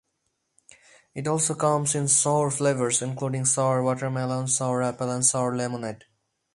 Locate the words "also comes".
1.27-1.93